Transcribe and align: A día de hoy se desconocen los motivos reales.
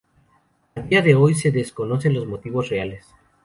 A 0.73 0.81
día 0.81 1.03
de 1.03 1.13
hoy 1.13 1.35
se 1.35 1.51
desconocen 1.51 2.15
los 2.15 2.25
motivos 2.25 2.69
reales. 2.69 3.05